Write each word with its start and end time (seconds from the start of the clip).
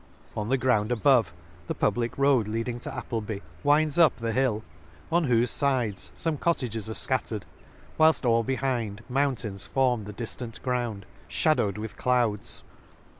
—On 0.35 0.49
the 0.49 0.57
ground 0.57 0.91
above, 0.91 1.31
the 1.67 1.75
public 1.75 2.17
road 2.17 2.47
leading 2.47 2.79
to 2.79 2.91
Appleby 2.91 3.41
winds 3.63 3.99
up 3.99 4.15
the 4.15 4.31
hill, 4.31 4.63
on 5.11 5.25
whofe 5.27 5.55
fides 5.59 6.11
fome 6.15 6.39
cottages 6.39 6.89
are 6.89 6.93
fcattered; 6.93 7.43
whilfl 7.99 8.25
all 8.25 8.41
behind 8.43 9.03
mountains 9.07 9.67
form 9.67 10.05
the 10.05 10.13
diflant 10.13 10.59
ground, 10.63 11.05
fhadowed 11.29 11.77
with 11.77 11.97
clouds 11.97 12.63
*. 12.67 12.73